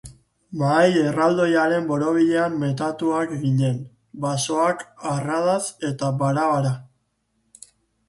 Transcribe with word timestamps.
Mahai 0.61 0.95
erraldoiaren 1.01 1.85
borobilean 1.91 2.57
metatuak 2.65 3.37
ginen, 3.45 3.79
basoak 4.27 4.85
arradaz 5.15 5.63
eta 5.95 6.15
bara-bara. 6.25 6.77